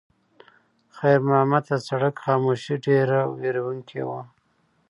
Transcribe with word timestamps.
خیر 0.97 1.19
محمد 1.27 1.63
ته 1.69 1.75
د 1.79 1.83
سړک 1.89 2.15
خاموشي 2.25 2.75
ډېره 2.85 3.19
وېروونکې 3.37 4.01
وه. 4.07 4.21